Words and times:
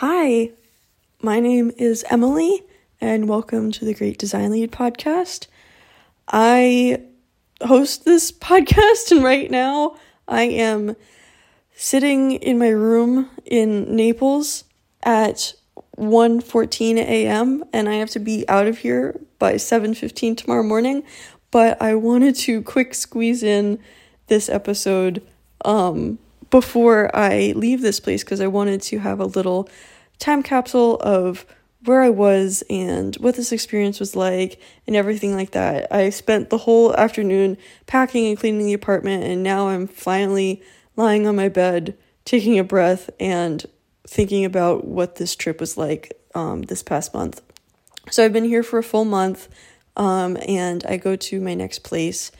Hi, 0.00 0.52
my 1.22 1.40
name 1.40 1.72
is 1.76 2.04
Emily, 2.08 2.62
and 3.00 3.28
welcome 3.28 3.72
to 3.72 3.84
the 3.84 3.94
Great 3.94 4.16
Design 4.16 4.52
Lead 4.52 4.70
podcast. 4.70 5.48
I 6.28 7.02
host 7.60 8.04
this 8.04 8.30
podcast, 8.48 9.10
and 9.10 9.24
right 9.24 9.50
now 9.50 9.96
I 10.28 10.42
am 10.42 10.94
sitting 11.74 12.30
in 12.30 12.60
my 12.60 12.68
room 12.68 13.28
in 13.44 13.96
Naples 13.96 14.62
at 15.02 15.54
1:14 15.96 16.98
a.m. 16.98 17.64
and 17.72 17.88
I 17.88 17.94
have 17.94 18.10
to 18.10 18.20
be 18.20 18.48
out 18.48 18.68
of 18.68 18.78
here 18.78 19.20
by 19.40 19.54
7:15 19.54 20.36
tomorrow 20.36 20.62
morning, 20.62 21.02
but 21.50 21.76
I 21.82 21.96
wanted 21.96 22.36
to 22.36 22.62
quick 22.62 22.94
squeeze 22.94 23.42
in 23.42 23.80
this 24.28 24.48
episode 24.48 25.26
um 25.64 26.20
before 26.50 27.14
I 27.14 27.52
leave 27.56 27.82
this 27.82 28.00
place 28.00 28.24
because 28.24 28.40
I 28.40 28.46
wanted 28.46 28.82
to 28.82 28.98
have 28.98 29.20
a 29.20 29.26
little 29.26 29.68
time 30.18 30.42
capsule 30.42 30.96
of 30.96 31.46
where 31.84 32.02
I 32.02 32.10
was 32.10 32.62
and 32.68 33.14
what 33.16 33.36
this 33.36 33.52
experience 33.52 34.00
was 34.00 34.16
like 34.16 34.60
and 34.86 34.96
everything 34.96 35.34
like 35.34 35.52
that. 35.52 35.92
I 35.92 36.10
spent 36.10 36.50
the 36.50 36.58
whole 36.58 36.94
afternoon 36.94 37.56
packing 37.86 38.26
and 38.26 38.38
cleaning 38.38 38.66
the 38.66 38.72
apartment, 38.72 39.24
and 39.24 39.42
now 39.42 39.68
I'm 39.68 39.86
finally 39.86 40.62
lying 40.96 41.26
on 41.26 41.36
my 41.36 41.48
bed, 41.48 41.96
taking 42.24 42.58
a 42.58 42.64
breath, 42.64 43.10
and 43.20 43.64
thinking 44.06 44.44
about 44.44 44.86
what 44.86 45.16
this 45.16 45.36
trip 45.36 45.60
was 45.60 45.76
like 45.76 46.20
um, 46.34 46.62
this 46.62 46.82
past 46.82 47.14
month. 47.14 47.42
So 48.10 48.24
I've 48.24 48.32
been 48.32 48.44
here 48.44 48.62
for 48.62 48.78
a 48.78 48.82
full 48.82 49.04
month, 49.04 49.48
um, 49.96 50.36
and 50.46 50.84
I 50.86 50.96
go 50.96 51.14
to 51.14 51.40
my 51.40 51.54
next 51.54 51.80
place 51.80 52.32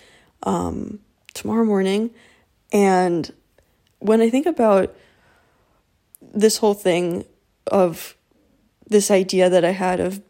um, 0.42 1.00
tomorrow 1.34 1.64
morning. 1.64 2.10
And 2.72 3.32
when 3.98 4.20
I 4.20 4.30
think 4.30 4.46
about 4.46 4.94
this 6.20 6.58
whole 6.58 6.74
thing 6.74 7.24
of 7.66 8.16
this 8.86 9.10
idea 9.10 9.50
that 9.50 9.64
I 9.64 9.70
had 9.70 10.00
of 10.00 10.22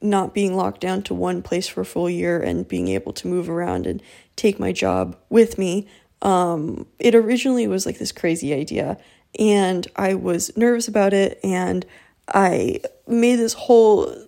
not 0.00 0.34
being 0.34 0.54
locked 0.54 0.80
down 0.80 1.02
to 1.02 1.14
one 1.14 1.42
place 1.42 1.66
for 1.66 1.80
a 1.80 1.84
full 1.84 2.08
year 2.08 2.40
and 2.40 2.68
being 2.68 2.88
able 2.88 3.12
to 3.14 3.28
move 3.28 3.48
around 3.48 3.86
and 3.86 4.02
take 4.36 4.60
my 4.60 4.72
job 4.72 5.16
with 5.28 5.58
me. 5.58 5.88
Um, 6.22 6.86
it 6.98 7.14
originally 7.14 7.66
was 7.66 7.86
like 7.86 7.98
this 7.98 8.12
crazy 8.12 8.54
idea, 8.54 8.98
and 9.38 9.86
I 9.96 10.14
was 10.14 10.56
nervous 10.56 10.88
about 10.88 11.12
it, 11.12 11.38
and 11.42 11.84
I 12.28 12.80
made 13.06 13.36
this 13.36 13.52
whole 13.52 14.26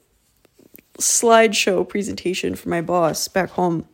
slideshow 0.98 1.88
presentation 1.88 2.54
for 2.54 2.68
my 2.68 2.80
boss 2.80 3.28
back 3.28 3.50
home, 3.50 3.86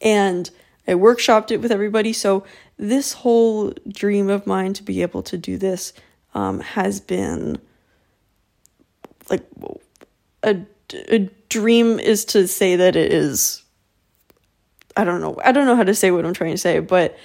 and 0.00 0.50
I 0.86 0.92
workshopped 0.92 1.50
it 1.50 1.60
with 1.60 1.72
everybody. 1.72 2.12
So 2.12 2.44
this 2.76 3.12
whole 3.12 3.72
dream 3.88 4.28
of 4.30 4.46
mine 4.46 4.72
to 4.74 4.82
be 4.82 5.02
able 5.02 5.22
to 5.22 5.38
do 5.38 5.56
this 5.56 5.92
um, 6.34 6.60
has 6.60 7.00
been 7.00 7.58
like 9.30 9.44
a, 10.42 10.60
a 11.08 11.18
dream 11.48 11.98
is 11.98 12.24
to 12.24 12.48
say 12.48 12.76
that 12.76 12.96
it 12.96 13.12
is 13.12 13.62
I 14.96 15.04
don't 15.04 15.20
know. 15.20 15.38
I 15.44 15.52
don't 15.52 15.66
know 15.66 15.76
how 15.76 15.84
to 15.84 15.94
say 15.94 16.10
what 16.10 16.24
I'm 16.24 16.34
trying 16.34 16.52
to 16.52 16.58
say, 16.58 16.78
but 16.80 17.16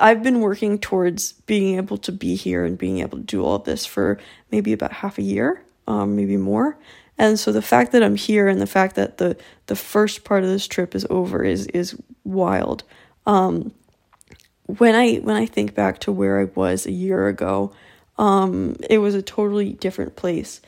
I've 0.00 0.22
been 0.22 0.40
working 0.40 0.78
towards 0.78 1.32
being 1.32 1.76
able 1.76 1.96
to 1.98 2.12
be 2.12 2.34
here 2.34 2.64
and 2.64 2.76
being 2.76 2.98
able 2.98 3.18
to 3.18 3.24
do 3.24 3.44
all 3.44 3.58
this 3.58 3.86
for 3.86 4.18
maybe 4.50 4.72
about 4.72 4.92
half 4.92 5.18
a 5.18 5.22
year, 5.22 5.62
um, 5.86 6.16
maybe 6.16 6.36
more. 6.36 6.76
And 7.16 7.38
so 7.38 7.50
the 7.50 7.62
fact 7.62 7.92
that 7.92 8.02
I'm 8.02 8.16
here 8.16 8.48
and 8.48 8.60
the 8.60 8.66
fact 8.66 8.94
that 8.96 9.18
the 9.18 9.36
the 9.66 9.76
first 9.76 10.24
part 10.24 10.44
of 10.44 10.50
this 10.50 10.68
trip 10.68 10.94
is 10.94 11.06
over 11.10 11.42
is 11.42 11.66
is 11.68 12.00
wild. 12.24 12.84
Um, 13.26 13.72
when 14.68 14.94
I 14.94 15.16
when 15.16 15.34
I 15.34 15.46
think 15.46 15.74
back 15.74 15.98
to 16.00 16.12
where 16.12 16.40
I 16.40 16.44
was 16.44 16.86
a 16.86 16.92
year 16.92 17.26
ago, 17.26 17.72
um, 18.18 18.76
it 18.88 18.98
was 18.98 19.14
a 19.14 19.22
totally 19.22 19.72
different 19.72 20.14
place. 20.14 20.60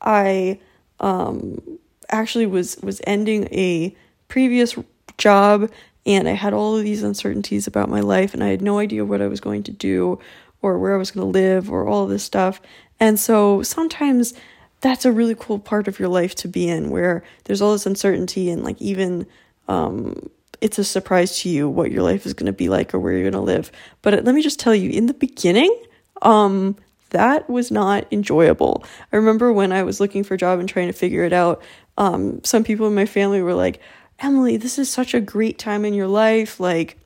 I 0.00 0.60
um, 1.00 1.78
actually 2.10 2.46
was 2.46 2.76
was 2.82 3.00
ending 3.06 3.48
a 3.52 3.96
previous 4.28 4.76
job 5.16 5.70
and 6.04 6.28
I 6.28 6.32
had 6.32 6.52
all 6.52 6.76
of 6.76 6.84
these 6.84 7.02
uncertainties 7.02 7.66
about 7.66 7.88
my 7.88 8.00
life 8.00 8.34
and 8.34 8.44
I 8.44 8.48
had 8.48 8.60
no 8.60 8.78
idea 8.78 9.06
what 9.06 9.22
I 9.22 9.26
was 9.26 9.40
going 9.40 9.62
to 9.64 9.72
do 9.72 10.20
or 10.60 10.78
where 10.78 10.94
I 10.94 10.98
was 10.98 11.10
going 11.10 11.26
to 11.26 11.38
live 11.38 11.70
or 11.70 11.88
all 11.88 12.04
of 12.04 12.10
this 12.10 12.24
stuff. 12.24 12.60
And 13.00 13.18
so 13.18 13.62
sometimes 13.62 14.34
that's 14.80 15.06
a 15.06 15.12
really 15.12 15.34
cool 15.34 15.58
part 15.58 15.88
of 15.88 15.98
your 15.98 16.08
life 16.08 16.34
to 16.36 16.48
be 16.48 16.68
in 16.68 16.90
where 16.90 17.24
there's 17.44 17.62
all 17.62 17.72
this 17.72 17.86
uncertainty 17.86 18.50
and 18.50 18.62
like 18.62 18.80
even 18.82 19.26
um, 19.68 20.28
it's 20.60 20.78
a 20.78 20.84
surprise 20.84 21.40
to 21.40 21.48
you 21.48 21.68
what 21.68 21.90
your 21.90 22.02
life 22.02 22.26
is 22.26 22.34
going 22.34 22.46
to 22.46 22.52
be 22.52 22.68
like 22.68 22.94
or 22.94 22.98
where 22.98 23.12
you're 23.12 23.30
going 23.30 23.32
to 23.32 23.40
live. 23.40 23.70
But 24.02 24.24
let 24.24 24.34
me 24.34 24.42
just 24.42 24.58
tell 24.58 24.74
you 24.74 24.90
in 24.90 25.06
the 25.06 25.14
beginning, 25.14 25.74
um, 26.22 26.76
that 27.10 27.48
was 27.48 27.70
not 27.70 28.06
enjoyable. 28.12 28.84
I 29.12 29.16
remember 29.16 29.52
when 29.52 29.72
I 29.72 29.82
was 29.82 30.00
looking 30.00 30.24
for 30.24 30.34
a 30.34 30.38
job 30.38 30.58
and 30.58 30.68
trying 30.68 30.88
to 30.88 30.92
figure 30.92 31.24
it 31.24 31.32
out, 31.32 31.62
um, 31.98 32.42
some 32.44 32.64
people 32.64 32.86
in 32.86 32.94
my 32.94 33.06
family 33.06 33.42
were 33.42 33.54
like, 33.54 33.80
Emily, 34.18 34.56
this 34.56 34.78
is 34.78 34.90
such 34.90 35.14
a 35.14 35.20
great 35.20 35.58
time 35.58 35.84
in 35.84 35.94
your 35.94 36.08
life. 36.08 36.58
Like, 36.58 36.98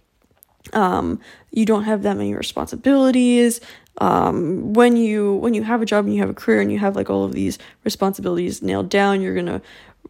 um, 0.73 1.21
you 1.51 1.67
don't 1.67 1.85
have 1.85 2.03
that 2.03 2.17
many 2.17 2.35
responsibilities. 2.35 3.61
Um, 4.01 4.73
when 4.73 4.97
you 4.97 5.35
when 5.35 5.53
you 5.55 5.63
have 5.63 5.83
a 5.83 5.87
job 5.87 6.07
and 6.07 6.15
you 6.15 6.21
have 6.21 6.31
a 6.31 6.35
career 6.35 6.61
and 6.61 6.73
you 6.73 6.79
have 6.79 6.97
like 6.97 7.11
all 7.11 7.25
of 7.25 7.33
these 7.33 7.59
responsibilities 7.85 8.63
nailed 8.63 8.89
down, 8.89 9.21
you're 9.21 9.35
gonna 9.35 9.61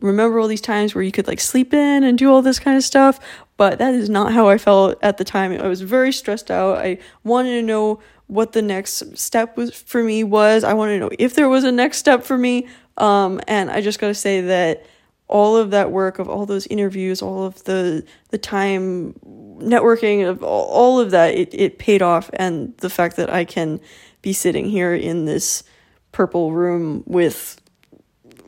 remember 0.01 0.39
all 0.39 0.49
these 0.49 0.61
times 0.61 0.95
where 0.95 1.03
you 1.03 1.13
could 1.13 1.27
like 1.27 1.41
sleep 1.41 1.75
in 1.75 2.05
and 2.05 2.19
do 2.19 2.31
all 2.31 2.43
this 2.43 2.59
kind 2.59 2.77
of 2.77 2.85
stuff. 2.85 3.19
But 3.57 3.79
that 3.79 3.95
is 3.95 4.09
not 4.09 4.33
how 4.33 4.49
I 4.49 4.59
felt 4.59 4.99
at 5.03 5.19
the 5.19 5.25
time. 5.25 5.53
I 5.53 5.67
was 5.67 5.83
very 5.83 6.13
stressed 6.13 6.51
out. 6.51 6.79
I 6.79 6.99
wanted 7.25 7.61
to 7.61 7.63
know 7.63 8.01
what 8.27 8.53
the 8.53 8.63
next 8.63 9.19
step 9.19 9.57
was 9.57 9.75
for 9.75 10.03
me 10.03 10.25
was. 10.25 10.65
I 10.65 10.73
wanted 10.73 10.95
to 10.95 11.01
know 11.01 11.11
if 11.19 11.35
there 11.35 11.49
was 11.49 11.65
a 11.65 11.73
next 11.73 11.99
step 11.99 12.23
for 12.23 12.39
me. 12.39 12.69
Um, 12.97 13.41
and 13.49 13.71
I 13.71 13.81
just 13.81 13.99
got 13.99 14.09
to 14.09 14.15
say 14.15 14.41
that 14.43 14.87
all 15.31 15.57
of 15.57 15.71
that 15.71 15.93
work 15.93 16.19
of 16.19 16.29
all 16.29 16.45
those 16.45 16.67
interviews, 16.67 17.23
all 17.23 17.45
of 17.45 17.63
the 17.65 18.05
the 18.31 18.39
time 18.39 19.15
networking 19.59 20.29
of 20.29 20.43
all, 20.43 20.99
of 20.99 21.13
that, 21.13 21.35
it, 21.35 21.55
it 21.55 21.79
paid 21.79 22.03
off. 22.03 22.31
And 22.35 22.77
the 22.79 22.91
fact 22.91 23.17
that 23.17 23.31
I 23.31 23.45
can 23.45 23.81
be 24.23 24.33
sitting 24.33 24.69
here 24.69 24.93
in 24.93 25.27
this 25.27 25.63
purple 26.11 26.53
room 26.53 27.05
with 27.07 27.61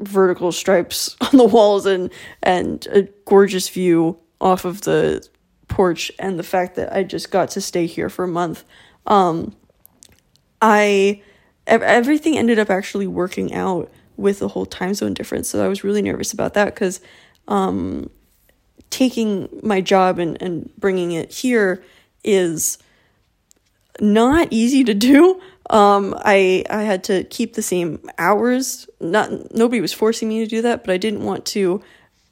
vertical 0.00 0.50
stripes 0.50 1.16
on 1.20 1.38
the 1.38 1.44
walls 1.44 1.86
and 1.86 2.10
and 2.42 2.86
a 2.90 3.02
gorgeous 3.26 3.68
view 3.68 4.18
off 4.40 4.64
of 4.64 4.80
the 4.80 5.26
porch 5.68 6.10
and 6.18 6.38
the 6.38 6.42
fact 6.42 6.74
that 6.74 6.92
I 6.92 7.04
just 7.04 7.30
got 7.30 7.50
to 7.50 7.60
stay 7.60 7.86
here 7.86 8.10
for 8.10 8.24
a 8.24 8.28
month 8.28 8.64
um 9.06 9.54
I 10.60 11.22
everything 11.66 12.36
ended 12.36 12.58
up 12.58 12.68
actually 12.68 13.06
working 13.06 13.54
out 13.54 13.90
with 14.16 14.38
the 14.38 14.48
whole 14.48 14.66
time 14.66 14.94
zone 14.94 15.14
difference. 15.14 15.48
So 15.48 15.64
I 15.64 15.68
was 15.68 15.84
really 15.84 16.02
nervous 16.02 16.32
about 16.32 16.54
that 16.54 16.66
because 16.66 17.00
um, 17.48 18.10
taking 18.90 19.48
my 19.62 19.80
job 19.80 20.18
and, 20.18 20.40
and 20.40 20.70
bringing 20.76 21.12
it 21.12 21.32
here 21.32 21.82
is 22.24 22.78
not 24.00 24.48
easy 24.50 24.84
to 24.84 24.94
do. 24.94 25.40
Um, 25.70 26.14
I 26.18 26.64
I 26.70 26.82
had 26.82 27.04
to 27.04 27.24
keep 27.24 27.54
the 27.54 27.62
same 27.62 28.00
hours. 28.18 28.88
Not 29.00 29.54
nobody 29.54 29.80
was 29.80 29.92
forcing 29.92 30.28
me 30.28 30.40
to 30.40 30.46
do 30.46 30.62
that, 30.62 30.84
but 30.84 30.92
I 30.92 30.96
didn't 30.96 31.24
want 31.24 31.44
to 31.46 31.82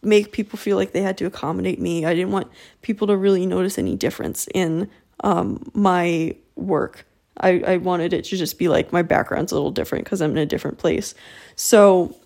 make 0.03 0.33
people 0.33 0.59
feel 0.59 0.77
like 0.77 0.93
they 0.93 1.03
had 1.03 1.19
to 1.19 1.27
accommodate 1.27 1.81
me. 1.81 2.05
I 2.05 2.15
didn't 2.15 2.33
want 2.33 2.49
people 2.83 3.07
to 3.09 3.17
really 3.17 3.47
notice 3.47 3.79
any 3.79 3.97
difference 3.97 4.49
in 4.55 4.91
um, 5.23 5.71
my 5.75 6.37
work. 6.57 7.07
I, 7.41 7.62
I 7.67 7.77
wanted 7.78 8.12
it 8.12 8.25
to 8.27 8.37
just 8.37 8.59
be 8.59 8.69
like 8.69 8.93
my 8.93 9.03
background's 9.03 9.53
a 9.53 9.55
little 9.55 9.71
different 9.71 10.05
because 10.05 10.21
I'm 10.21 10.33
in 10.33 10.39
a 10.39 10.47
different 10.47 10.78
place. 10.78 11.15
So 11.56 12.17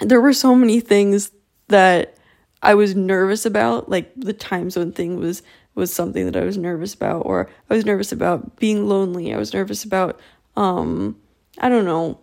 there 0.00 0.20
were 0.20 0.32
so 0.32 0.54
many 0.54 0.80
things 0.80 1.30
that 1.68 2.16
I 2.62 2.74
was 2.74 2.96
nervous 2.96 3.46
about. 3.46 3.88
Like 3.88 4.12
the 4.16 4.32
time 4.32 4.70
zone 4.70 4.92
thing 4.92 5.18
was 5.18 5.42
was 5.74 5.92
something 5.92 6.24
that 6.26 6.36
I 6.36 6.44
was 6.44 6.56
nervous 6.56 6.94
about, 6.94 7.20
or 7.26 7.50
I 7.68 7.74
was 7.74 7.84
nervous 7.84 8.12
about 8.12 8.56
being 8.56 8.86
lonely. 8.86 9.34
I 9.34 9.38
was 9.38 9.52
nervous 9.52 9.84
about 9.84 10.18
um 10.56 11.16
I 11.58 11.68
don't 11.68 11.84
know 11.84 12.18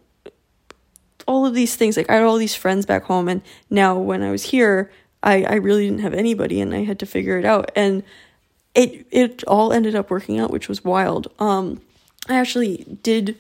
all 1.28 1.46
of 1.46 1.53
these 1.53 1.76
things. 1.76 1.97
Like 1.97 2.09
I 2.09 2.16
had 2.16 2.23
all 2.23 2.38
these 2.38 2.55
friends 2.55 2.85
back 2.85 3.03
home, 3.03 3.28
and 3.28 3.41
now 3.70 3.97
when 3.97 4.23
I 4.23 4.32
was 4.32 4.43
here, 4.43 4.91
I 5.23 5.43
I 5.43 5.55
really 5.55 5.85
didn't 5.85 6.02
have 6.02 6.14
anybody, 6.14 6.59
and 6.59 6.73
I 6.73 6.84
had 6.84 6.99
to 6.99 7.05
figure 7.05 7.38
it 7.38 7.46
out. 7.46 7.72
And 7.76 8.03
it 8.73 9.05
it 9.11 9.43
all 9.46 9.73
ended 9.73 9.96
up 9.96 10.09
working 10.09 10.40
out, 10.40 10.52
which 10.52 10.67
was 10.67 10.84
wild. 10.84 11.32
Um, 11.40 11.82
I 12.28 12.35
actually 12.35 12.97
did 13.02 13.38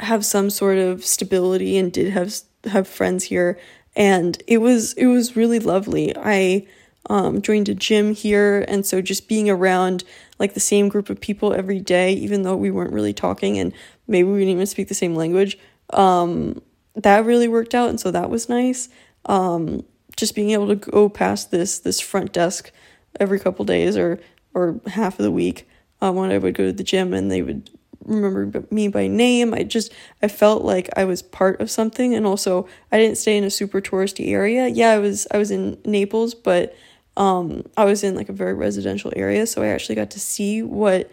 have 0.00 0.24
some 0.24 0.50
sort 0.50 0.78
of 0.78 1.04
stability 1.04 1.76
and 1.76 1.92
did 1.92 2.12
have 2.12 2.34
have 2.64 2.86
friends 2.88 3.24
here 3.24 3.58
and 3.96 4.42
it 4.46 4.58
was 4.58 4.92
it 4.94 5.06
was 5.06 5.36
really 5.36 5.58
lovely. 5.58 6.16
I 6.16 6.66
um, 7.08 7.42
joined 7.42 7.68
a 7.68 7.74
gym 7.74 8.14
here 8.14 8.64
and 8.68 8.84
so 8.86 9.00
just 9.00 9.26
being 9.26 9.48
around 9.48 10.04
like 10.38 10.54
the 10.54 10.60
same 10.60 10.88
group 10.88 11.10
of 11.10 11.20
people 11.20 11.52
every 11.52 11.80
day 11.80 12.12
even 12.12 12.42
though 12.42 12.56
we 12.56 12.70
weren't 12.70 12.92
really 12.92 13.12
talking 13.14 13.58
and 13.58 13.72
maybe 14.06 14.28
we 14.28 14.40
didn't 14.40 14.54
even 14.54 14.66
speak 14.66 14.88
the 14.88 14.94
same 14.94 15.14
language 15.14 15.58
um, 15.94 16.60
that 16.94 17.24
really 17.24 17.48
worked 17.48 17.74
out 17.74 17.88
and 17.88 17.98
so 17.98 18.10
that 18.10 18.30
was 18.30 18.48
nice 18.48 18.90
um, 19.26 19.84
just 20.16 20.34
being 20.34 20.50
able 20.50 20.68
to 20.68 20.76
go 20.76 21.08
past 21.08 21.50
this 21.50 21.78
this 21.78 22.00
front 22.00 22.32
desk 22.32 22.70
every 23.18 23.40
couple 23.40 23.64
days 23.64 23.96
or 23.96 24.20
or 24.54 24.78
half 24.86 25.18
of 25.18 25.24
the 25.24 25.30
week 25.30 25.68
um, 26.02 26.14
when 26.16 26.30
I 26.30 26.38
would 26.38 26.54
go 26.54 26.66
to 26.66 26.72
the 26.72 26.84
gym 26.84 27.14
and 27.14 27.30
they 27.30 27.42
would 27.42 27.70
remember 28.04 28.64
me 28.70 28.88
by 28.88 29.06
name. 29.06 29.54
I 29.54 29.62
just 29.62 29.92
I 30.22 30.28
felt 30.28 30.64
like 30.64 30.88
I 30.96 31.04
was 31.04 31.22
part 31.22 31.60
of 31.60 31.70
something 31.70 32.14
and 32.14 32.26
also 32.26 32.66
I 32.90 32.98
didn't 32.98 33.18
stay 33.18 33.36
in 33.36 33.44
a 33.44 33.50
super 33.50 33.80
touristy 33.80 34.28
area. 34.32 34.68
Yeah, 34.68 34.90
I 34.90 34.98
was 34.98 35.26
I 35.30 35.38
was 35.38 35.50
in 35.50 35.78
Naples, 35.84 36.34
but 36.34 36.74
um 37.16 37.64
I 37.76 37.84
was 37.84 38.02
in 38.02 38.14
like 38.14 38.28
a 38.28 38.34
very 38.34 38.54
residential 38.54 39.12
area, 39.16 39.46
so 39.46 39.62
I 39.62 39.68
actually 39.68 39.96
got 39.96 40.10
to 40.12 40.20
see 40.20 40.62
what 40.62 41.10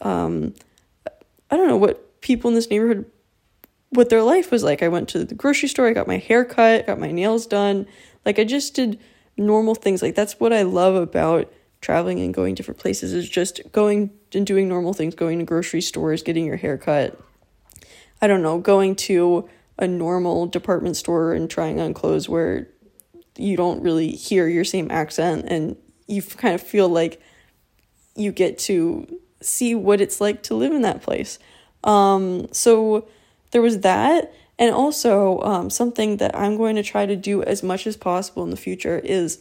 um 0.00 0.54
I 1.50 1.56
don't 1.56 1.68
know 1.68 1.76
what 1.76 2.20
people 2.20 2.48
in 2.48 2.54
this 2.54 2.70
neighborhood 2.70 3.10
what 3.90 4.10
their 4.10 4.22
life 4.22 4.50
was 4.50 4.62
like. 4.62 4.82
I 4.82 4.88
went 4.88 5.08
to 5.10 5.24
the 5.24 5.34
grocery 5.34 5.68
store, 5.68 5.88
I 5.88 5.92
got 5.92 6.06
my 6.06 6.18
hair 6.18 6.44
cut, 6.44 6.86
got 6.86 7.00
my 7.00 7.10
nails 7.10 7.46
done. 7.46 7.86
Like 8.24 8.38
I 8.38 8.44
just 8.44 8.74
did 8.74 8.98
normal 9.36 9.74
things. 9.74 10.02
Like 10.02 10.14
that's 10.14 10.38
what 10.38 10.52
I 10.52 10.62
love 10.62 10.94
about 10.94 11.50
traveling 11.80 12.20
and 12.20 12.34
going 12.34 12.54
different 12.54 12.80
places 12.80 13.12
is 13.12 13.28
just 13.28 13.60
going 13.72 14.10
and 14.34 14.46
doing 14.46 14.68
normal 14.68 14.92
things, 14.92 15.14
going 15.14 15.38
to 15.38 15.44
grocery 15.44 15.80
stores, 15.80 16.22
getting 16.22 16.44
your 16.44 16.56
hair 16.56 16.78
cut. 16.78 17.18
I 18.20 18.26
don't 18.26 18.42
know, 18.42 18.58
going 18.58 18.96
to 18.96 19.48
a 19.78 19.86
normal 19.86 20.46
department 20.46 20.96
store 20.96 21.32
and 21.32 21.48
trying 21.48 21.80
on 21.80 21.94
clothes 21.94 22.28
where 22.28 22.68
you 23.36 23.56
don't 23.56 23.82
really 23.82 24.10
hear 24.10 24.48
your 24.48 24.64
same 24.64 24.90
accent 24.90 25.46
and 25.48 25.76
you 26.08 26.22
kind 26.22 26.54
of 26.54 26.60
feel 26.60 26.88
like 26.88 27.20
you 28.16 28.32
get 28.32 28.58
to 28.58 29.20
see 29.40 29.74
what 29.74 30.00
it's 30.00 30.20
like 30.20 30.42
to 30.42 30.54
live 30.54 30.72
in 30.72 30.82
that 30.82 31.02
place. 31.02 31.38
Um, 31.84 32.52
so 32.52 33.08
there 33.52 33.62
was 33.62 33.80
that. 33.80 34.32
And 34.58 34.74
also, 34.74 35.40
um, 35.42 35.70
something 35.70 36.16
that 36.16 36.36
I'm 36.36 36.56
going 36.56 36.74
to 36.74 36.82
try 36.82 37.06
to 37.06 37.14
do 37.14 37.44
as 37.44 37.62
much 37.62 37.86
as 37.86 37.96
possible 37.96 38.42
in 38.42 38.50
the 38.50 38.56
future 38.56 38.98
is 38.98 39.38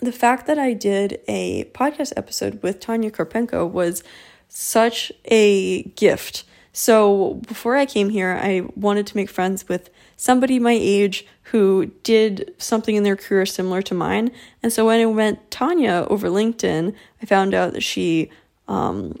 the 0.00 0.12
fact 0.12 0.46
that 0.46 0.58
I 0.58 0.72
did 0.72 1.20
a 1.28 1.64
podcast 1.74 2.12
episode 2.16 2.62
with 2.62 2.80
Tanya 2.80 3.10
Karpenko 3.10 3.68
was 3.68 4.02
such 4.48 5.12
a 5.26 5.82
gift. 5.82 6.44
So 6.72 7.34
before 7.46 7.76
I 7.76 7.86
came 7.86 8.10
here, 8.10 8.38
I 8.40 8.62
wanted 8.76 9.06
to 9.08 9.16
make 9.16 9.28
friends 9.28 9.68
with 9.68 9.90
somebody 10.16 10.58
my 10.58 10.78
age 10.80 11.26
who 11.44 11.86
did 12.02 12.54
something 12.58 12.94
in 12.94 13.02
their 13.02 13.16
career 13.16 13.46
similar 13.46 13.82
to 13.82 13.94
mine. 13.94 14.30
And 14.62 14.72
so 14.72 14.86
when 14.86 15.00
I 15.00 15.06
went 15.06 15.50
Tanya 15.50 16.06
over 16.08 16.28
LinkedIn, 16.28 16.94
I 17.22 17.26
found 17.26 17.54
out 17.54 17.72
that 17.72 17.82
she 17.82 18.30
um, 18.68 19.18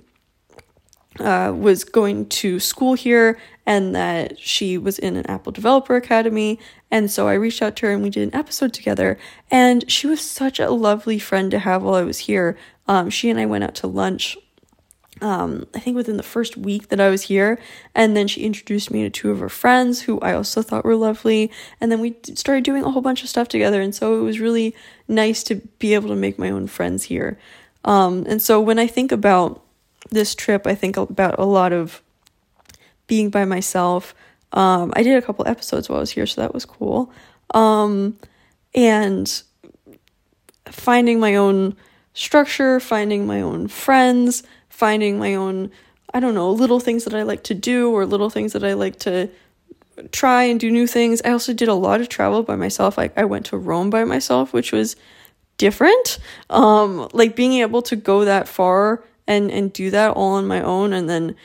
uh, 1.20 1.52
was 1.54 1.84
going 1.84 2.26
to 2.28 2.60
school 2.60 2.94
here 2.94 3.38
and 3.66 3.94
that 3.94 4.38
she 4.38 4.78
was 4.78 4.98
in 4.98 5.16
an 5.16 5.26
Apple 5.26 5.52
Developer 5.52 5.96
Academy. 5.96 6.58
And 6.90 7.10
so 7.10 7.28
I 7.28 7.34
reached 7.34 7.62
out 7.62 7.76
to 7.76 7.86
her 7.86 7.92
and 7.92 8.02
we 8.02 8.10
did 8.10 8.28
an 8.28 8.34
episode 8.34 8.72
together. 8.72 9.18
And 9.50 9.90
she 9.90 10.06
was 10.06 10.20
such 10.20 10.58
a 10.58 10.70
lovely 10.70 11.18
friend 11.18 11.50
to 11.50 11.58
have 11.58 11.82
while 11.82 11.94
I 11.94 12.02
was 12.02 12.20
here. 12.20 12.56
Um, 12.86 13.10
she 13.10 13.28
and 13.28 13.38
I 13.38 13.46
went 13.46 13.64
out 13.64 13.74
to 13.76 13.86
lunch. 13.86 14.36
Um, 15.20 15.66
I 15.74 15.80
think 15.80 15.96
within 15.96 16.16
the 16.16 16.22
first 16.22 16.56
week 16.56 16.88
that 16.88 17.00
I 17.00 17.10
was 17.10 17.22
here, 17.22 17.58
and 17.92 18.16
then 18.16 18.28
she 18.28 18.42
introduced 18.42 18.90
me 18.90 19.02
to 19.02 19.10
two 19.10 19.32
of 19.32 19.40
her 19.40 19.48
friends 19.48 20.02
who 20.02 20.20
I 20.20 20.32
also 20.32 20.62
thought 20.62 20.84
were 20.84 20.94
lovely, 20.94 21.50
and 21.80 21.90
then 21.90 21.98
we 21.98 22.16
started 22.34 22.62
doing 22.62 22.84
a 22.84 22.90
whole 22.92 23.02
bunch 23.02 23.24
of 23.24 23.28
stuff 23.28 23.48
together, 23.48 23.80
and 23.80 23.92
so 23.92 24.20
it 24.20 24.22
was 24.22 24.38
really 24.38 24.76
nice 25.08 25.42
to 25.44 25.56
be 25.80 25.94
able 25.94 26.08
to 26.10 26.14
make 26.14 26.38
my 26.38 26.50
own 26.50 26.68
friends 26.68 27.02
here. 27.02 27.36
Um, 27.84 28.26
and 28.28 28.40
so 28.40 28.60
when 28.60 28.78
I 28.78 28.86
think 28.86 29.10
about 29.10 29.60
this 30.10 30.34
trip, 30.34 30.66
I 30.66 30.74
think 30.74 30.96
about 30.96 31.38
a 31.38 31.44
lot 31.44 31.72
of 31.72 32.02
being 33.06 33.30
by 33.30 33.44
myself. 33.44 34.14
Um, 34.52 34.92
I 34.96 35.02
did 35.02 35.16
a 35.16 35.22
couple 35.22 35.46
episodes 35.46 35.88
while 35.88 35.98
I 35.98 36.00
was 36.00 36.10
here, 36.10 36.26
so 36.26 36.40
that 36.40 36.54
was 36.54 36.64
cool. 36.64 37.12
Um, 37.54 38.16
and 38.74 39.42
finding 40.66 41.20
my 41.20 41.36
own 41.36 41.76
structure, 42.14 42.80
finding 42.80 43.26
my 43.26 43.40
own 43.40 43.68
friends, 43.68 44.42
finding 44.68 45.18
my 45.18 45.34
own, 45.34 45.70
I 46.12 46.20
don't 46.20 46.34
know, 46.34 46.50
little 46.50 46.80
things 46.80 47.04
that 47.04 47.14
I 47.14 47.22
like 47.22 47.44
to 47.44 47.54
do 47.54 47.90
or 47.90 48.06
little 48.06 48.30
things 48.30 48.52
that 48.52 48.64
I 48.64 48.74
like 48.74 48.98
to 49.00 49.30
try 50.12 50.44
and 50.44 50.60
do 50.60 50.70
new 50.70 50.86
things. 50.86 51.20
I 51.24 51.30
also 51.30 51.52
did 51.52 51.68
a 51.68 51.74
lot 51.74 52.00
of 52.00 52.08
travel 52.08 52.42
by 52.42 52.56
myself. 52.56 52.96
Like 52.96 53.16
I 53.16 53.24
went 53.24 53.46
to 53.46 53.56
Rome 53.56 53.90
by 53.90 54.04
myself, 54.04 54.52
which 54.52 54.72
was 54.72 54.96
different. 55.56 56.18
Um, 56.50 57.08
like 57.12 57.34
being 57.34 57.54
able 57.54 57.82
to 57.82 57.96
go 57.96 58.24
that 58.24 58.48
far 58.48 59.02
and 59.28 59.52
and 59.52 59.72
do 59.72 59.90
that 59.90 60.12
all 60.12 60.32
on 60.34 60.48
my 60.48 60.60
own 60.60 60.92
and 60.92 61.08
then 61.08 61.36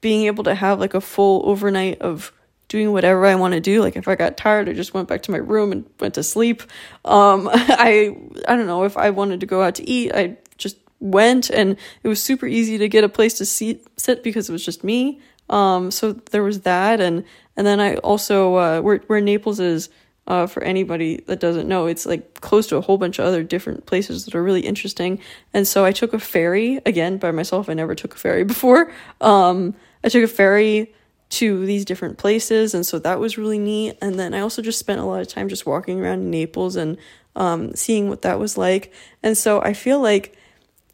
being 0.00 0.26
able 0.26 0.44
to 0.44 0.54
have 0.54 0.78
like 0.78 0.94
a 0.94 1.00
full 1.00 1.42
overnight 1.44 2.00
of 2.00 2.32
doing 2.68 2.92
whatever 2.92 3.24
I 3.24 3.34
want 3.34 3.54
to 3.54 3.60
do. 3.60 3.82
Like 3.82 3.96
if 3.96 4.06
I 4.06 4.14
got 4.14 4.36
tired, 4.36 4.68
I 4.68 4.74
just 4.74 4.94
went 4.94 5.08
back 5.08 5.22
to 5.22 5.30
my 5.32 5.38
room 5.38 5.72
and 5.72 5.86
went 5.98 6.14
to 6.14 6.22
sleep. 6.22 6.62
Um, 7.04 7.48
I 7.52 8.16
I 8.46 8.54
don't 8.54 8.66
know 8.66 8.84
if 8.84 8.96
I 8.96 9.10
wanted 9.10 9.40
to 9.40 9.46
go 9.46 9.62
out 9.62 9.74
to 9.76 9.88
eat, 9.88 10.12
I 10.14 10.36
just 10.58 10.76
went, 11.00 11.50
and 11.50 11.76
it 12.02 12.08
was 12.08 12.22
super 12.22 12.46
easy 12.46 12.78
to 12.78 12.88
get 12.88 13.02
a 13.02 13.08
place 13.08 13.34
to 13.38 13.46
seat 13.46 13.86
sit 13.96 14.22
because 14.22 14.48
it 14.48 14.52
was 14.52 14.64
just 14.64 14.84
me. 14.84 15.20
Um, 15.50 15.90
so 15.90 16.12
there 16.12 16.42
was 16.42 16.60
that, 16.60 17.00
and 17.00 17.24
and 17.56 17.66
then 17.66 17.80
I 17.80 17.96
also 17.96 18.54
uh, 18.56 18.80
where 18.82 18.98
where 19.06 19.22
Naples 19.22 19.58
is 19.58 19.88
uh, 20.28 20.46
for 20.46 20.62
anybody 20.62 21.16
that 21.26 21.40
doesn't 21.40 21.66
know, 21.66 21.86
it's 21.86 22.04
like 22.04 22.40
close 22.42 22.66
to 22.66 22.76
a 22.76 22.82
whole 22.82 22.98
bunch 22.98 23.18
of 23.18 23.24
other 23.24 23.42
different 23.42 23.86
places 23.86 24.26
that 24.26 24.34
are 24.34 24.42
really 24.42 24.60
interesting. 24.60 25.18
And 25.54 25.66
so 25.66 25.86
I 25.86 25.92
took 25.92 26.12
a 26.12 26.18
ferry 26.18 26.80
again 26.84 27.16
by 27.16 27.30
myself. 27.30 27.70
I 27.70 27.74
never 27.74 27.94
took 27.94 28.14
a 28.14 28.18
ferry 28.18 28.44
before. 28.54 28.92
Um, 29.22 29.74
I 30.04 30.10
took 30.10 30.22
a 30.22 30.28
ferry 30.28 30.94
to 31.30 31.64
these 31.64 31.84
different 31.84 32.18
places, 32.18 32.74
and 32.74 32.86
so 32.86 32.98
that 32.98 33.18
was 33.18 33.38
really 33.38 33.58
neat. 33.58 33.96
And 34.02 34.18
then 34.18 34.34
I 34.34 34.40
also 34.40 34.60
just 34.60 34.78
spent 34.78 35.00
a 35.00 35.04
lot 35.04 35.22
of 35.22 35.28
time 35.28 35.48
just 35.48 35.66
walking 35.66 36.00
around 36.00 36.30
Naples 36.30 36.76
and 36.76 36.98
um, 37.34 37.74
seeing 37.74 38.10
what 38.10 38.22
that 38.22 38.38
was 38.38 38.58
like. 38.58 38.92
And 39.22 39.36
so 39.36 39.62
I 39.62 39.72
feel 39.72 40.00
like 40.00 40.36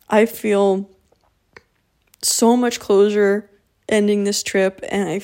I 0.08 0.26
feel 0.26 0.88
so 2.22 2.56
much 2.56 2.78
closure 2.78 3.50
ending 3.88 4.24
this 4.24 4.44
trip, 4.44 4.80
and 4.88 5.08
I 5.08 5.22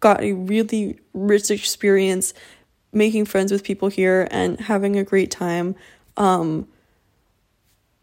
got 0.00 0.20
a 0.22 0.32
really 0.32 0.98
rich 1.14 1.52
experience 1.52 2.34
making 2.92 3.24
friends 3.24 3.50
with 3.50 3.64
people 3.64 3.88
here 3.88 4.28
and 4.30 4.60
having 4.60 4.98
a 4.98 5.04
great 5.04 5.30
time. 5.30 5.74
Um, 6.16 6.68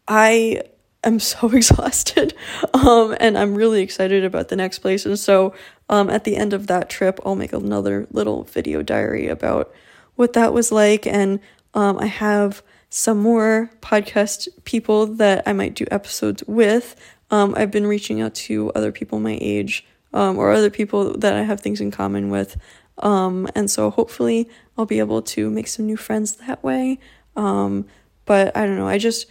I 0.08 0.62
am 1.04 1.18
so 1.20 1.48
exhausted 1.50 2.34
um, 2.74 3.16
and 3.20 3.38
I'm 3.38 3.54
really 3.54 3.82
excited 3.82 4.24
about 4.24 4.48
the 4.48 4.56
next 4.56 4.80
place. 4.80 5.06
And 5.06 5.18
so 5.18 5.54
um, 5.88 6.10
at 6.10 6.24
the 6.24 6.36
end 6.36 6.52
of 6.52 6.66
that 6.66 6.90
trip, 6.90 7.20
I'll 7.24 7.36
make 7.36 7.52
another 7.52 8.06
little 8.10 8.44
video 8.44 8.82
diary 8.82 9.28
about 9.28 9.72
what 10.16 10.32
that 10.34 10.52
was 10.52 10.70
like. 10.72 11.06
And 11.06 11.40
um, 11.74 11.98
I 11.98 12.06
have 12.06 12.62
some 12.90 13.18
more 13.18 13.70
podcast 13.80 14.48
people 14.64 15.06
that 15.06 15.44
I 15.46 15.52
might 15.52 15.74
do 15.74 15.86
episodes 15.90 16.42
with. 16.46 16.96
Um, 17.30 17.54
I've 17.56 17.70
been 17.70 17.86
reaching 17.86 18.20
out 18.20 18.34
to 18.34 18.72
other 18.72 18.90
people 18.90 19.20
my 19.20 19.38
age 19.40 19.86
um, 20.12 20.36
or 20.38 20.50
other 20.50 20.70
people 20.70 21.16
that 21.18 21.34
I 21.34 21.42
have 21.42 21.60
things 21.60 21.80
in 21.80 21.90
common 21.92 22.30
with. 22.30 22.56
Um, 23.00 23.48
and 23.54 23.70
so 23.70 23.90
hopefully 23.90 24.48
I'll 24.76 24.86
be 24.86 24.98
able 24.98 25.22
to 25.22 25.50
make 25.50 25.66
some 25.66 25.86
new 25.86 25.96
friends 25.96 26.36
that 26.36 26.62
way. 26.62 26.98
Um, 27.36 27.86
but 28.26 28.56
I 28.56 28.66
don't 28.66 28.76
know. 28.76 28.88
I 28.88 28.98
just, 28.98 29.26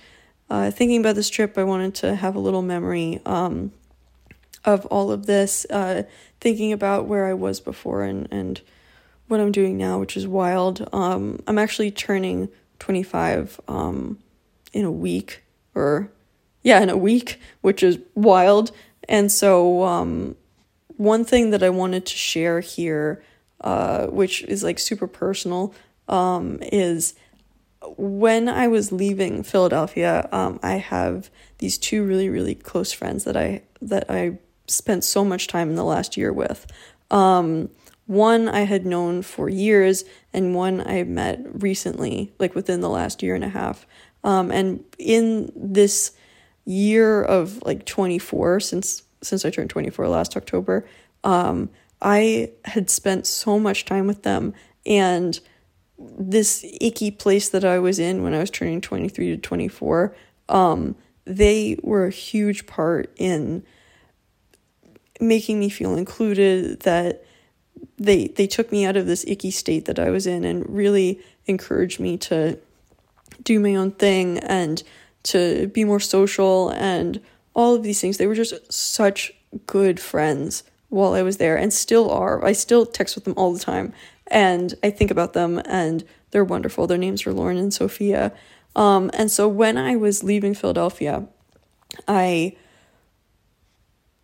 uh, 0.49 0.71
thinking 0.71 0.99
about 0.99 1.15
this 1.15 1.29
trip, 1.29 1.57
I 1.57 1.63
wanted 1.63 1.95
to 1.95 2.15
have 2.15 2.35
a 2.35 2.39
little 2.39 2.61
memory 2.61 3.21
um, 3.25 3.71
of 4.65 4.85
all 4.87 5.11
of 5.11 5.25
this, 5.25 5.65
uh, 5.69 6.03
thinking 6.41 6.73
about 6.73 7.05
where 7.05 7.27
I 7.27 7.33
was 7.33 7.59
before 7.59 8.03
and, 8.03 8.27
and 8.31 8.61
what 9.27 9.39
I'm 9.39 9.51
doing 9.51 9.77
now, 9.77 9.99
which 9.99 10.17
is 10.17 10.27
wild. 10.27 10.87
Um, 10.91 11.41
I'm 11.47 11.59
actually 11.59 11.91
turning 11.91 12.49
25 12.79 13.61
um, 13.67 14.17
in 14.73 14.85
a 14.85 14.91
week, 14.91 15.43
or 15.75 16.11
yeah, 16.63 16.81
in 16.81 16.89
a 16.89 16.97
week, 16.97 17.39
which 17.61 17.83
is 17.83 17.99
wild. 18.15 18.71
And 19.07 19.31
so, 19.31 19.83
um, 19.83 20.35
one 20.97 21.23
thing 21.23 21.51
that 21.51 21.63
I 21.63 21.69
wanted 21.69 22.05
to 22.07 22.15
share 22.17 22.59
here 22.59 23.23
uh, 23.61 24.07
which 24.07 24.43
is 24.43 24.63
like 24.63 24.79
super 24.79 25.07
personal, 25.07 25.73
um, 26.07 26.59
is 26.61 27.15
when 27.97 28.49
I 28.49 28.67
was 28.67 28.91
leaving 28.91 29.43
Philadelphia, 29.43 30.27
um, 30.31 30.59
I 30.61 30.73
have 30.73 31.29
these 31.59 31.77
two 31.77 32.03
really 32.03 32.29
really 32.29 32.55
close 32.55 32.91
friends 32.91 33.23
that 33.23 33.37
I 33.37 33.63
that 33.81 34.09
I 34.09 34.39
spent 34.67 35.03
so 35.03 35.25
much 35.25 35.47
time 35.47 35.69
in 35.69 35.75
the 35.75 35.83
last 35.83 36.17
year 36.17 36.31
with. 36.31 36.67
Um, 37.11 37.69
one 38.05 38.49
I 38.49 38.61
had 38.61 38.85
known 38.85 39.21
for 39.21 39.49
years, 39.49 40.03
and 40.33 40.55
one 40.55 40.81
I 40.81 41.03
met 41.03 41.41
recently, 41.61 42.33
like 42.39 42.55
within 42.55 42.81
the 42.81 42.89
last 42.89 43.21
year 43.21 43.35
and 43.35 43.43
a 43.43 43.49
half. 43.49 43.85
Um, 44.23 44.51
and 44.51 44.83
in 44.97 45.51
this 45.55 46.11
year 46.65 47.21
of 47.23 47.61
like 47.63 47.85
24 47.85 48.59
since 48.59 49.03
since 49.21 49.43
I 49.43 49.49
turned 49.49 49.69
24 49.69 50.07
last 50.07 50.37
October, 50.37 50.87
um, 51.23 51.69
I 52.01 52.51
had 52.65 52.89
spent 52.89 53.27
so 53.27 53.59
much 53.59 53.85
time 53.85 54.07
with 54.07 54.23
them 54.23 54.53
and 54.85 55.39
this 55.99 56.65
icky 56.79 57.11
place 57.11 57.49
that 57.49 57.65
I 57.65 57.79
was 57.79 57.99
in 57.99 58.23
when 58.23 58.33
I 58.33 58.39
was 58.39 58.49
turning 58.49 58.81
23 58.81 59.35
to 59.35 59.37
24, 59.37 60.15
um, 60.47 60.95
they 61.25 61.77
were 61.83 62.05
a 62.05 62.11
huge 62.11 62.65
part 62.65 63.13
in 63.17 63.63
making 65.19 65.59
me 65.59 65.69
feel 65.69 65.95
included 65.95 66.81
that 66.81 67.25
they 67.97 68.27
they 68.27 68.47
took 68.47 68.71
me 68.71 68.85
out 68.85 68.95
of 68.95 69.05
this 69.05 69.25
icky 69.27 69.51
state 69.51 69.85
that 69.85 69.99
I 69.99 70.09
was 70.09 70.25
in 70.25 70.43
and 70.45 70.67
really 70.69 71.19
encouraged 71.45 71.99
me 71.99 72.17
to 72.17 72.57
do 73.43 73.59
my 73.59 73.75
own 73.75 73.91
thing 73.91 74.39
and 74.39 74.81
to 75.23 75.67
be 75.67 75.83
more 75.83 75.99
social 75.99 76.69
and 76.69 77.21
all 77.53 77.75
of 77.75 77.83
these 77.83 77.99
things. 77.99 78.17
They 78.17 78.27
were 78.27 78.35
just 78.35 78.71
such 78.71 79.33
good 79.65 79.99
friends 79.99 80.63
while 80.89 81.13
I 81.13 81.21
was 81.21 81.37
there 81.37 81.57
and 81.57 81.71
still 81.71 82.09
are. 82.11 82.43
I 82.43 82.51
still 82.51 82.85
text 82.85 83.15
with 83.15 83.23
them 83.25 83.33
all 83.37 83.53
the 83.53 83.59
time 83.59 83.93
and 84.27 84.73
I 84.83 84.89
think 84.89 85.11
about 85.11 85.33
them 85.33 85.61
and 85.65 86.03
they're 86.31 86.43
wonderful. 86.43 86.87
Their 86.87 86.97
names 86.97 87.25
are 87.25 87.33
Lauren 87.33 87.57
and 87.57 87.73
Sophia. 87.73 88.31
Um, 88.75 89.09
and 89.13 89.31
so 89.31 89.47
when 89.47 89.77
I 89.77 89.95
was 89.95 90.23
leaving 90.23 90.53
Philadelphia, 90.53 91.27
I 92.07 92.55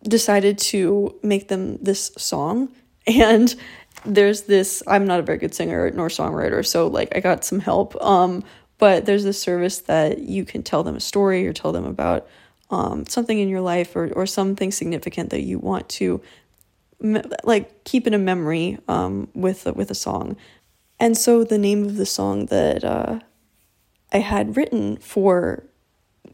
decided 0.02 0.58
to 0.58 1.18
make 1.22 1.48
them 1.48 1.78
this 1.82 2.12
song 2.16 2.68
and 3.06 3.54
there's 4.04 4.42
this 4.42 4.82
I'm 4.86 5.06
not 5.06 5.18
a 5.18 5.22
very 5.22 5.38
good 5.38 5.54
singer 5.54 5.90
nor 5.90 6.08
songwriter 6.08 6.64
so 6.64 6.86
like 6.86 7.16
I 7.16 7.20
got 7.20 7.44
some 7.44 7.58
help 7.58 8.00
um 8.00 8.44
but 8.78 9.06
there's 9.06 9.24
this 9.24 9.40
service 9.40 9.78
that 9.80 10.18
you 10.18 10.44
can 10.44 10.62
tell 10.62 10.82
them 10.82 10.96
a 10.96 11.00
story 11.00 11.46
or 11.46 11.52
tell 11.52 11.72
them 11.72 11.86
about 11.86 12.28
um, 12.68 13.06
something 13.06 13.38
in 13.38 13.48
your 13.48 13.60
life 13.60 13.94
or, 13.96 14.12
or 14.12 14.26
something 14.26 14.70
significant 14.70 15.30
that 15.30 15.42
you 15.42 15.58
want 15.58 15.88
to 15.88 16.20
like 17.00 17.84
keep 17.84 18.06
in 18.06 18.14
a 18.14 18.18
memory 18.18 18.78
um, 18.88 19.28
with 19.34 19.66
with 19.76 19.90
a 19.90 19.94
song 19.94 20.36
and 20.98 21.16
so 21.16 21.44
the 21.44 21.58
name 21.58 21.84
of 21.84 21.96
the 21.96 22.06
song 22.06 22.46
that 22.46 22.84
uh, 22.84 23.20
I 24.12 24.18
had 24.18 24.56
written 24.56 24.96
for 24.96 25.64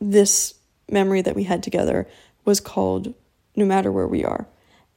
this 0.00 0.54
memory 0.90 1.22
that 1.22 1.34
we 1.34 1.44
had 1.44 1.62
together 1.62 2.06
was 2.44 2.60
called 2.60 3.14
No 3.56 3.64
Matter 3.64 3.90
Where 3.90 4.06
We 4.06 4.24
Are. 4.24 4.46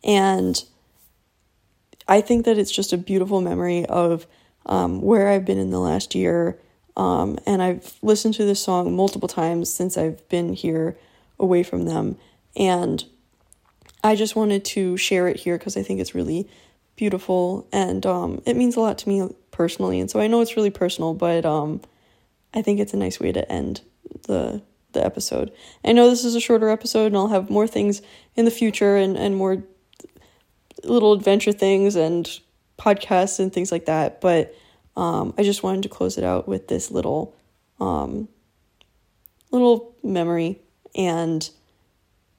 And 0.03 0.63
I 2.07 2.21
think 2.21 2.45
that 2.45 2.57
it's 2.57 2.71
just 2.71 2.93
a 2.93 2.97
beautiful 2.97 3.41
memory 3.41 3.85
of 3.85 4.27
um, 4.67 5.01
where 5.01 5.29
I've 5.29 5.45
been 5.45 5.57
in 5.57 5.71
the 5.71 5.79
last 5.79 6.13
year. 6.13 6.59
Um, 6.95 7.39
and 7.45 7.61
I've 7.61 7.97
listened 8.01 8.35
to 8.35 8.45
this 8.45 8.63
song 8.63 8.95
multiple 8.95 9.27
times 9.27 9.73
since 9.73 9.97
I've 9.97 10.27
been 10.29 10.53
here 10.53 10.95
away 11.39 11.63
from 11.63 11.85
them. 11.85 12.17
And 12.55 13.03
I 14.05 14.15
just 14.15 14.35
wanted 14.35 14.63
to 14.65 14.97
share 14.97 15.27
it 15.27 15.37
here 15.37 15.57
because 15.57 15.75
I 15.75 15.81
think 15.81 15.99
it's 15.99 16.13
really 16.13 16.47
beautiful 16.95 17.67
and 17.73 18.05
um, 18.05 18.39
it 18.45 18.55
means 18.55 18.75
a 18.75 18.79
lot 18.79 18.99
to 18.99 19.09
me 19.09 19.27
personally. 19.49 19.99
And 19.99 20.11
so 20.11 20.19
I 20.19 20.27
know 20.27 20.41
it's 20.41 20.55
really 20.55 20.69
personal, 20.69 21.15
but 21.15 21.43
um, 21.43 21.81
I 22.53 22.61
think 22.61 22.79
it's 22.79 22.93
a 22.93 22.97
nice 22.97 23.19
way 23.19 23.31
to 23.31 23.51
end 23.51 23.81
the 24.27 24.61
the 24.91 25.03
episode. 25.03 25.51
I 25.83 25.91
know 25.91 26.07
this 26.07 26.23
is 26.23 26.35
a 26.35 26.39
shorter 26.39 26.69
episode, 26.69 27.07
and 27.07 27.17
I'll 27.17 27.29
have 27.29 27.49
more 27.49 27.65
things 27.65 28.03
in 28.35 28.45
the 28.45 28.51
future 28.51 28.95
and 28.95 29.17
and 29.17 29.35
more 29.35 29.63
little 30.83 31.13
adventure 31.13 31.51
things 31.51 31.95
and 31.95 32.29
podcasts 32.77 33.39
and 33.39 33.51
things 33.51 33.71
like 33.71 33.85
that. 33.85 34.21
But 34.21 34.53
um, 34.95 35.33
I 35.35 35.41
just 35.41 35.63
wanted 35.63 35.81
to 35.81 35.89
close 35.89 36.19
it 36.19 36.23
out 36.23 36.47
with 36.47 36.67
this 36.67 36.91
little 36.91 37.35
um, 37.79 38.29
little 39.49 39.95
memory 40.03 40.59
and 40.93 41.49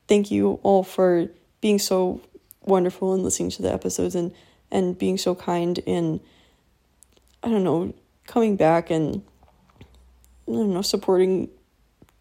thank 0.06 0.30
you 0.30 0.60
all 0.62 0.84
for 0.84 1.28
being 1.66 1.78
so 1.80 2.20
wonderful 2.62 3.12
and 3.12 3.24
listening 3.24 3.50
to 3.50 3.60
the 3.60 3.72
episodes 3.72 4.14
and 4.14 4.32
and 4.70 4.96
being 4.96 5.18
so 5.18 5.34
kind 5.34 5.80
in 5.80 6.20
I 7.42 7.48
don't 7.48 7.64
know 7.64 7.92
coming 8.28 8.54
back 8.54 8.88
and 8.88 9.20
I 9.80 10.52
don't 10.52 10.72
know 10.72 10.82
supporting 10.82 11.48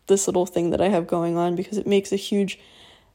this 0.08 0.26
little 0.26 0.48
thing 0.48 0.72
that 0.72 0.82
I 0.82 0.90
have 0.90 1.06
going 1.06 1.38
on 1.38 1.56
because 1.56 1.78
it 1.78 1.86
makes 1.86 2.12
a 2.12 2.16
huge 2.16 2.58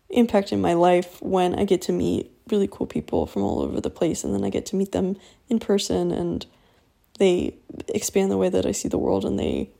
impact 0.08 0.52
in 0.52 0.60
my 0.60 0.74
life 0.74 1.20
when 1.20 1.58
I 1.58 1.64
get 1.64 1.82
to 1.82 1.92
meet 1.92 2.30
really 2.48 2.68
cool 2.70 2.86
people 2.86 3.26
from 3.26 3.42
all 3.42 3.62
over 3.62 3.80
the 3.80 3.90
place 3.90 4.22
and 4.22 4.32
then 4.32 4.44
I 4.44 4.50
get 4.50 4.66
to 4.66 4.76
meet 4.76 4.92
them 4.92 5.16
in 5.48 5.58
person 5.58 6.12
and 6.12 6.46
they 7.18 7.56
expand 7.88 8.30
the 8.30 8.38
way 8.38 8.50
that 8.50 8.66
I 8.66 8.70
see 8.70 8.88
the 8.88 8.98
world 8.98 9.24
and 9.24 9.36
they 9.36 9.70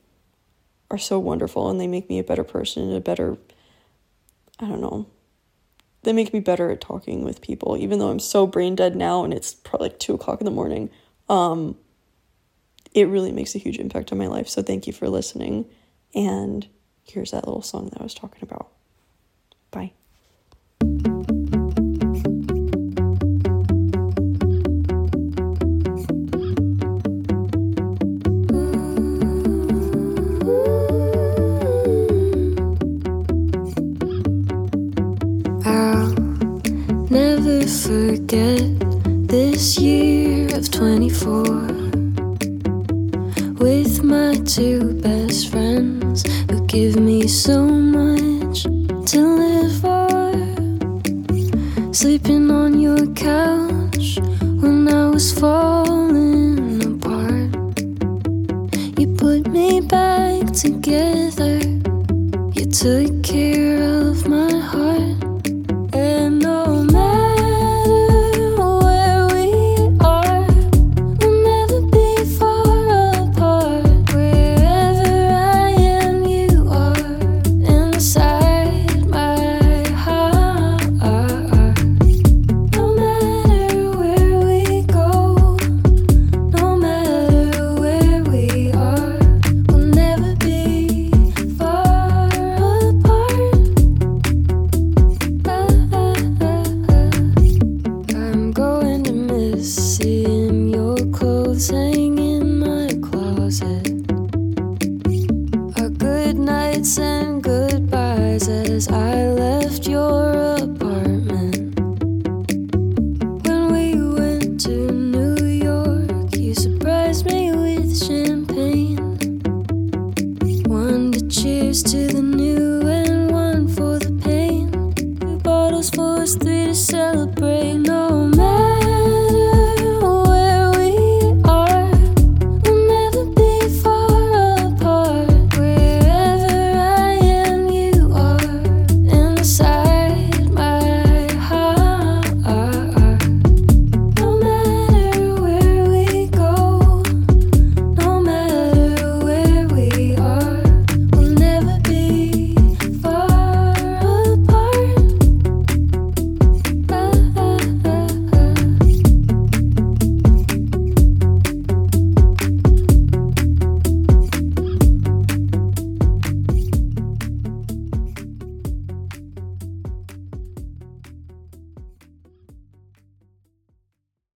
are 0.91 0.99
so 0.99 1.21
wonderful 1.21 1.71
and 1.71 1.81
they 1.81 1.87
make 1.87 2.09
me 2.09 2.19
a 2.19 2.25
better 2.25 2.43
person 2.43 2.83
and 2.83 2.97
a 2.97 3.01
better 3.01 3.39
I 4.59 4.67
don't 4.67 4.81
know 4.81 5.07
they 6.03 6.13
make 6.13 6.33
me 6.33 6.41
better 6.41 6.71
at 6.71 6.81
talking 6.81 7.25
with 7.25 7.41
people, 7.41 7.77
even 7.77 7.99
though 7.99 8.11
I'm 8.11 8.21
so 8.21 8.47
brain 8.47 8.75
dead 8.75 8.97
now 8.97 9.25
and 9.25 9.35
it's 9.35 9.55
probably 9.55 9.89
like 9.89 9.99
two 9.99 10.15
o'clock 10.15 10.41
in 10.41 10.45
the 10.45 10.51
morning. 10.51 10.91
Um, 11.29 11.77
it 12.93 13.09
really 13.09 13.33
makes 13.33 13.55
a 13.55 13.59
huge 13.59 13.79
impact 13.79 14.13
on 14.13 14.19
my 14.19 14.27
life. 14.27 14.49
So 14.49 14.63
thank 14.63 14.87
you 14.87 14.93
for 14.93 15.09
listening. 15.09 15.67
And 16.15 16.67
here's 17.05 17.31
that 17.31 17.47
little 17.47 17.63
song 17.63 17.89
that 17.91 18.01
I 18.01 18.03
was 18.03 18.15
talking 18.15 18.43
about. 18.43 18.69
Bye. 19.71 19.93
Forget 37.91 38.63
this 39.27 39.79
year 39.79 40.47
of 40.57 40.71
24 40.71 41.43
with 43.59 44.05
my 44.05 44.35
two 44.45 44.95
best 45.01 45.51
friends 45.51 46.23
who 46.49 46.65
give 46.67 46.97
me 46.97 47.27
so 47.27 47.65
much 47.65 48.63
to 49.11 49.21
live 49.43 49.81
for. 49.81 50.33
Sleeping 51.93 52.49
on 52.51 52.79
your 52.79 53.07
couch 53.15 54.19
when 54.63 54.87
I 54.87 55.11
was 55.11 55.33
falling 55.33 56.81
apart. 56.95 57.51
You 58.99 59.15
put 59.17 59.49
me 59.49 59.81
back 59.81 60.53
together, 60.53 61.59
you 62.55 62.67
took 62.67 63.25
care 63.25 63.70